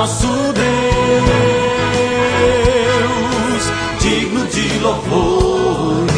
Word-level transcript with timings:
nosso 0.00 0.26
Deus, 0.26 0.64
digno 4.00 4.46
de 4.46 4.78
louvores. 4.78 6.10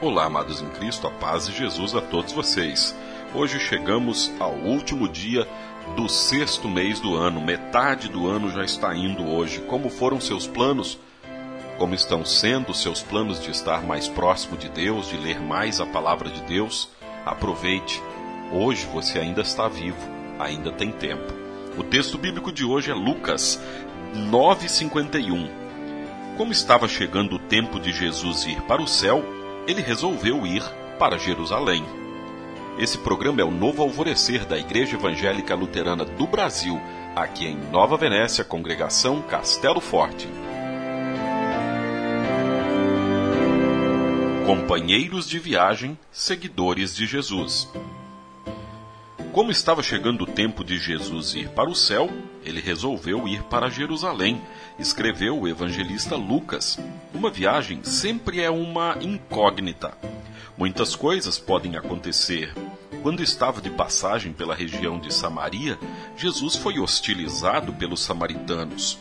Olá, 0.00 0.26
amados 0.26 0.62
em 0.62 0.68
Cristo, 0.68 1.08
a 1.08 1.10
paz 1.10 1.48
de 1.48 1.58
Jesus 1.58 1.96
a 1.96 2.00
todos 2.00 2.32
vocês. 2.32 2.94
Hoje 3.34 3.58
chegamos 3.58 4.30
ao 4.38 4.52
último 4.52 5.08
dia 5.08 5.48
do 5.96 6.08
sexto 6.08 6.68
mês 6.68 7.00
do 7.00 7.16
ano, 7.16 7.40
metade 7.40 8.08
do 8.08 8.28
ano 8.28 8.48
já 8.52 8.62
está 8.64 8.94
indo 8.94 9.26
hoje. 9.26 9.60
Como 9.62 9.90
foram 9.90 10.20
seus 10.20 10.46
planos? 10.46 10.96
Como 11.78 11.94
estão 11.94 12.24
sendo 12.24 12.74
seus 12.74 13.02
planos 13.02 13.42
de 13.42 13.50
estar 13.50 13.82
mais 13.82 14.06
próximo 14.06 14.56
de 14.56 14.68
Deus, 14.68 15.08
de 15.08 15.16
ler 15.16 15.40
mais 15.40 15.80
a 15.80 15.86
palavra 15.86 16.28
de 16.28 16.42
Deus? 16.42 16.88
Aproveite. 17.24 18.00
Hoje 18.52 18.86
você 18.92 19.18
ainda 19.18 19.40
está 19.40 19.68
vivo, 19.68 19.98
ainda 20.38 20.70
tem 20.70 20.92
tempo. 20.92 21.32
O 21.76 21.82
texto 21.82 22.18
bíblico 22.18 22.52
de 22.52 22.64
hoje 22.64 22.90
é 22.90 22.94
Lucas 22.94 23.60
9:51. 24.14 25.48
Como 26.36 26.52
estava 26.52 26.86
chegando 26.86 27.36
o 27.36 27.38
tempo 27.38 27.80
de 27.80 27.92
Jesus 27.92 28.44
ir 28.44 28.60
para 28.62 28.82
o 28.82 28.86
céu, 28.86 29.24
ele 29.66 29.80
resolveu 29.80 30.46
ir 30.46 30.62
para 30.98 31.18
Jerusalém. 31.18 31.84
Esse 32.78 32.98
programa 32.98 33.40
é 33.40 33.44
o 33.44 33.50
novo 33.50 33.82
alvorecer 33.82 34.44
da 34.46 34.58
Igreja 34.58 34.96
Evangélica 34.96 35.54
Luterana 35.54 36.04
do 36.04 36.26
Brasil, 36.26 36.80
aqui 37.14 37.46
em 37.46 37.56
Nova 37.70 37.96
Venécia, 37.96 38.44
congregação 38.44 39.20
Castelo 39.22 39.80
Forte. 39.80 40.28
Companheiros 44.52 45.26
de 45.26 45.38
viagem, 45.38 45.98
seguidores 46.12 46.94
de 46.94 47.06
Jesus. 47.06 47.66
Como 49.32 49.50
estava 49.50 49.82
chegando 49.82 50.24
o 50.24 50.26
tempo 50.26 50.62
de 50.62 50.78
Jesus 50.78 51.34
ir 51.34 51.48
para 51.48 51.70
o 51.70 51.74
céu, 51.74 52.10
ele 52.44 52.60
resolveu 52.60 53.26
ir 53.26 53.42
para 53.44 53.70
Jerusalém, 53.70 54.42
escreveu 54.78 55.40
o 55.40 55.48
evangelista 55.48 56.16
Lucas. 56.16 56.78
Uma 57.14 57.30
viagem 57.30 57.82
sempre 57.82 58.42
é 58.42 58.50
uma 58.50 58.98
incógnita. 59.00 59.96
Muitas 60.54 60.94
coisas 60.94 61.38
podem 61.38 61.78
acontecer. 61.78 62.52
Quando 63.02 63.22
estava 63.22 63.58
de 63.58 63.70
passagem 63.70 64.34
pela 64.34 64.54
região 64.54 64.98
de 64.98 65.14
Samaria, 65.14 65.78
Jesus 66.14 66.56
foi 66.56 66.78
hostilizado 66.78 67.72
pelos 67.72 68.02
samaritanos. 68.02 68.98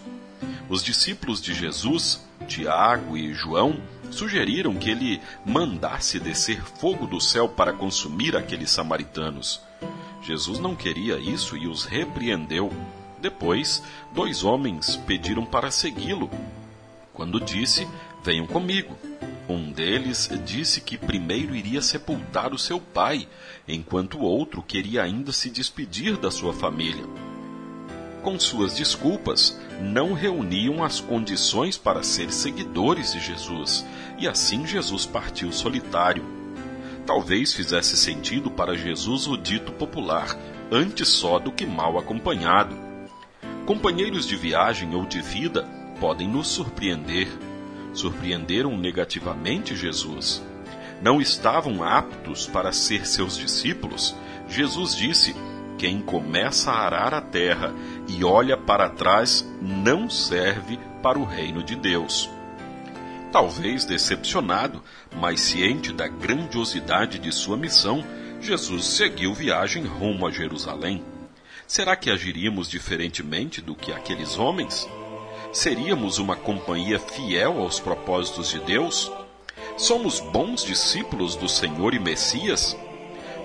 Os 0.69 0.81
discípulos 0.81 1.41
de 1.41 1.53
Jesus, 1.53 2.25
Tiago 2.47 3.17
e 3.17 3.33
João, 3.33 3.81
sugeriram 4.11 4.75
que 4.75 4.89
ele 4.89 5.21
mandasse 5.45 6.19
descer 6.19 6.61
fogo 6.61 7.07
do 7.07 7.19
céu 7.19 7.49
para 7.49 7.73
consumir 7.73 8.35
aqueles 8.35 8.69
samaritanos. 8.69 9.61
Jesus 10.21 10.59
não 10.59 10.75
queria 10.75 11.17
isso 11.17 11.57
e 11.57 11.67
os 11.67 11.85
repreendeu. 11.85 12.71
Depois, 13.19 13.81
dois 14.13 14.43
homens 14.43 14.95
pediram 14.95 15.45
para 15.45 15.71
segui-lo. 15.71 16.29
Quando 17.13 17.39
disse: 17.39 17.87
Venham 18.23 18.45
comigo. 18.45 18.95
Um 19.49 19.71
deles 19.71 20.29
disse 20.45 20.79
que 20.79 20.97
primeiro 20.97 21.55
iria 21.55 21.81
sepultar 21.81 22.53
o 22.53 22.59
seu 22.59 22.79
pai, 22.79 23.27
enquanto 23.67 24.19
o 24.19 24.21
outro 24.21 24.61
queria 24.61 25.03
ainda 25.03 25.31
se 25.31 25.49
despedir 25.49 26.15
da 26.15 26.31
sua 26.31 26.53
família. 26.53 27.03
Com 28.21 28.39
suas 28.39 28.75
desculpas, 28.75 29.59
não 29.79 30.13
reuniam 30.13 30.83
as 30.83 30.99
condições 30.99 31.75
para 31.75 32.03
ser 32.03 32.31
seguidores 32.31 33.13
de 33.13 33.19
Jesus, 33.19 33.83
e 34.19 34.27
assim 34.27 34.67
Jesus 34.67 35.07
partiu 35.07 35.51
solitário. 35.51 36.23
Talvez 37.03 37.51
fizesse 37.51 37.97
sentido 37.97 38.51
para 38.51 38.77
Jesus 38.77 39.25
o 39.25 39.35
dito 39.35 39.71
popular: 39.71 40.37
antes 40.71 41.07
só 41.09 41.39
do 41.39 41.51
que 41.51 41.65
mal 41.65 41.97
acompanhado. 41.97 42.77
Companheiros 43.65 44.27
de 44.27 44.35
viagem 44.35 44.93
ou 44.93 45.03
de 45.03 45.19
vida 45.19 45.67
podem 45.99 46.27
nos 46.27 46.47
surpreender. 46.47 47.27
Surpreenderam 47.91 48.77
negativamente 48.77 49.75
Jesus. 49.75 50.43
Não 51.01 51.19
estavam 51.19 51.83
aptos 51.83 52.45
para 52.45 52.71
ser 52.71 53.07
seus 53.07 53.35
discípulos. 53.35 54.15
Jesus 54.47 54.95
disse: 54.95 55.35
quem 55.81 55.99
começa 55.99 56.69
a 56.69 56.85
arar 56.85 57.11
a 57.11 57.21
terra 57.21 57.73
e 58.11 58.25
olha 58.25 58.57
para 58.57 58.89
trás 58.89 59.47
não 59.61 60.09
serve 60.09 60.77
para 61.01 61.17
o 61.17 61.23
reino 61.23 61.63
de 61.63 61.75
Deus. 61.77 62.29
Talvez 63.31 63.85
decepcionado, 63.85 64.83
mas 65.15 65.39
ciente 65.39 65.93
da 65.93 66.09
grandiosidade 66.09 67.17
de 67.17 67.31
sua 67.31 67.55
missão, 67.55 68.03
Jesus 68.41 68.85
seguiu 68.85 69.33
viagem 69.33 69.85
rumo 69.85 70.27
a 70.27 70.31
Jerusalém. 70.31 71.01
Será 71.65 71.95
que 71.95 72.11
agiríamos 72.11 72.69
diferentemente 72.69 73.61
do 73.61 73.73
que 73.73 73.93
aqueles 73.93 74.37
homens? 74.37 74.89
Seríamos 75.53 76.17
uma 76.17 76.35
companhia 76.35 76.99
fiel 76.99 77.61
aos 77.61 77.79
propósitos 77.79 78.49
de 78.49 78.59
Deus? 78.59 79.09
Somos 79.77 80.19
bons 80.19 80.65
discípulos 80.65 81.37
do 81.37 81.47
Senhor 81.47 81.93
e 81.93 81.99
Messias? 81.99 82.75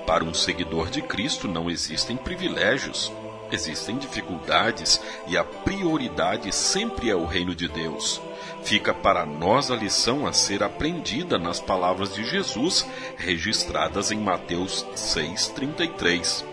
Para 0.05 0.25
um 0.25 0.35
seguidor 0.35 0.91
de 0.91 1.03
Cristo 1.03 1.47
não 1.47 1.71
existem 1.71 2.17
privilégios, 2.17 3.13
existem 3.51 3.97
dificuldades 3.97 5.01
e 5.27 5.37
a 5.37 5.45
prioridade 5.45 6.55
sempre 6.55 7.11
é 7.11 7.15
o 7.15 7.25
reino 7.25 7.55
de 7.55 7.69
Deus. 7.69 8.21
Fica 8.63 8.93
para 8.93 9.25
nós 9.25 9.71
a 9.71 9.77
lição 9.77 10.27
a 10.27 10.33
ser 10.33 10.63
aprendida 10.63 11.39
nas 11.39 11.61
palavras 11.61 12.15
de 12.15 12.25
Jesus, 12.25 12.87
registradas 13.17 14.11
em 14.11 14.19
Mateus 14.19 14.85
6,33. 14.95 16.45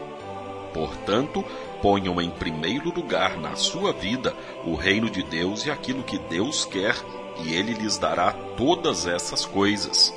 Portanto, 0.74 1.44
ponham 1.82 2.22
em 2.22 2.30
primeiro 2.30 2.94
lugar 2.94 3.38
na 3.38 3.56
sua 3.56 3.92
vida 3.92 4.36
o 4.66 4.76
reino 4.76 5.10
de 5.10 5.24
Deus 5.24 5.66
e 5.66 5.72
aquilo 5.72 6.04
que 6.04 6.18
Deus 6.18 6.66
quer, 6.66 6.96
e 7.44 7.54
Ele 7.54 7.74
lhes 7.74 7.98
dará 7.98 8.32
todas 8.32 9.08
essas 9.08 9.46
coisas. 9.46 10.14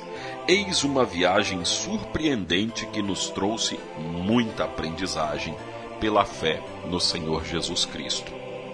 Eis 0.47 0.83
uma 0.83 1.03
viagem 1.03 1.65
surpreendente 1.65 2.85
que 2.85 3.01
nos 3.01 3.29
trouxe 3.29 3.79
muita 3.99 4.63
aprendizagem 4.63 5.55
pela 5.99 6.25
fé 6.25 6.63
no 6.89 6.99
Senhor 6.99 7.45
Jesus 7.45 7.85
Cristo. 7.85 8.31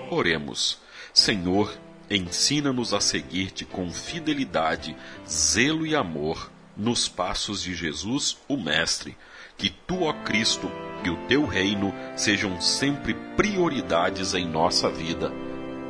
Oremos. 0.09 0.79
Senhor, 1.13 1.77
ensina-nos 2.09 2.93
a 2.93 2.99
seguir-te 2.99 3.65
com 3.65 3.91
fidelidade, 3.91 4.95
zelo 5.27 5.85
e 5.85 5.95
amor 5.95 6.51
nos 6.75 7.07
passos 7.07 7.61
de 7.61 7.73
Jesus, 7.73 8.37
o 8.47 8.57
Mestre. 8.57 9.15
Que 9.57 9.69
tu, 9.69 10.03
ó 10.03 10.13
Cristo, 10.13 10.69
e 11.03 11.09
o 11.09 11.27
teu 11.27 11.45
reino 11.45 11.93
sejam 12.15 12.59
sempre 12.59 13.13
prioridades 13.35 14.33
em 14.33 14.47
nossa 14.47 14.89
vida. 14.89 15.31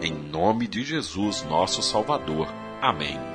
Em 0.01 0.11
nome 0.11 0.67
de 0.67 0.83
Jesus, 0.83 1.44
nosso 1.44 1.81
Salvador. 1.81 2.47
Amém. 2.81 3.32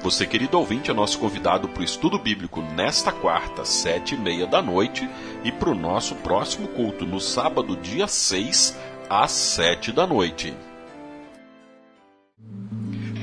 Você, 0.00 0.26
querido 0.26 0.58
ouvinte, 0.58 0.90
é 0.90 0.94
nosso 0.94 1.18
convidado 1.18 1.68
para 1.68 1.80
o 1.80 1.84
estudo 1.84 2.18
bíblico 2.18 2.62
nesta 2.62 3.10
quarta, 3.10 3.64
sete 3.64 4.14
e 4.14 4.18
meia 4.18 4.46
da 4.46 4.62
noite, 4.62 5.08
e 5.42 5.50
para 5.50 5.70
o 5.70 5.74
nosso 5.74 6.14
próximo 6.16 6.68
culto 6.68 7.04
no 7.04 7.20
sábado, 7.20 7.76
dia 7.76 8.06
6, 8.06 8.78
às 9.10 9.32
sete 9.32 9.90
da 9.90 10.06
noite. 10.06 10.54